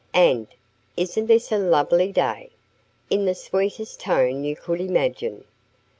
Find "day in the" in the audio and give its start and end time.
2.11-3.35